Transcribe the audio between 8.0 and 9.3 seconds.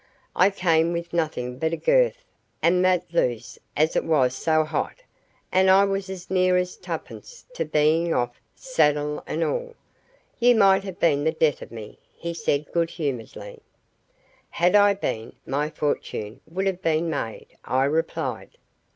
off, saddle